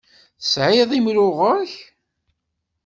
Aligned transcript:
Tesɛiḍ 0.41 0.91
imru 0.97 1.27
ɣer-k? 1.37 1.73